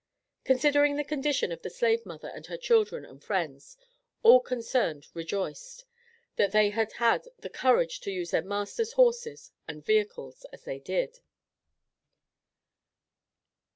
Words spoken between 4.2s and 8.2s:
all concerned rejoiced, that they had had the courage to